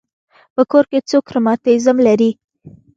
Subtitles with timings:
[0.55, 2.31] په کور کې څوک رماتیزم لري.